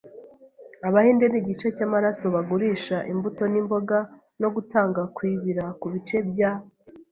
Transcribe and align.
Abahinde 0.87 1.25
nigice 1.29 1.65
cyamaraso 1.77 2.25
bagurisha 2.35 2.97
imbuto 3.11 3.43
n'imboga 3.53 3.97
no 4.41 4.49
gutanga 4.55 5.01
kwibira 5.15 5.63
kubice 5.81 6.15
bya 6.29 6.51